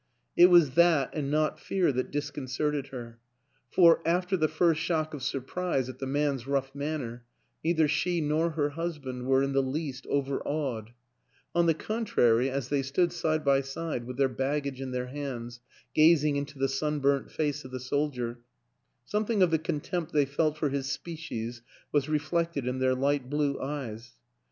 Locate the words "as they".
12.49-12.81